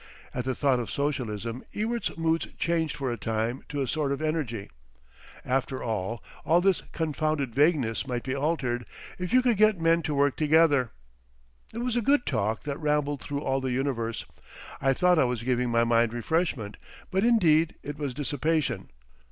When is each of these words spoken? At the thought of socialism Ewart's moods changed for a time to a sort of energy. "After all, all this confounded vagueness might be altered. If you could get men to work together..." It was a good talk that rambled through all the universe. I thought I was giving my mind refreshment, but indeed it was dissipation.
At 0.33 0.45
the 0.45 0.55
thought 0.55 0.79
of 0.79 0.89
socialism 0.89 1.63
Ewart's 1.73 2.17
moods 2.17 2.47
changed 2.57 2.95
for 2.95 3.11
a 3.11 3.19
time 3.19 3.63
to 3.69 3.81
a 3.83 3.87
sort 3.87 4.11
of 4.11 4.19
energy. 4.19 4.71
"After 5.45 5.83
all, 5.83 6.23
all 6.43 6.59
this 6.59 6.81
confounded 6.91 7.53
vagueness 7.53 8.07
might 8.07 8.23
be 8.23 8.33
altered. 8.33 8.87
If 9.19 9.31
you 9.31 9.43
could 9.43 9.57
get 9.57 9.79
men 9.79 10.01
to 10.01 10.15
work 10.15 10.37
together..." 10.37 10.89
It 11.71 11.83
was 11.83 11.95
a 11.95 12.01
good 12.01 12.25
talk 12.25 12.63
that 12.63 12.79
rambled 12.79 13.21
through 13.21 13.43
all 13.43 13.61
the 13.61 13.71
universe. 13.73 14.25
I 14.81 14.93
thought 14.93 15.19
I 15.19 15.25
was 15.25 15.43
giving 15.43 15.69
my 15.69 15.83
mind 15.83 16.13
refreshment, 16.15 16.77
but 17.11 17.23
indeed 17.23 17.75
it 17.83 17.99
was 17.99 18.15
dissipation. 18.15 18.89